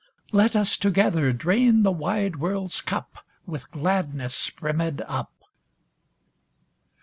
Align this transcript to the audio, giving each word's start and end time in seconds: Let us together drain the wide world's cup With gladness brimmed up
Let 0.31 0.55
us 0.55 0.77
together 0.77 1.31
drain 1.31 1.83
the 1.83 1.91
wide 1.91 2.37
world's 2.37 2.81
cup 2.81 3.23
With 3.45 3.69
gladness 3.69 4.49
brimmed 4.49 5.01
up 5.01 5.31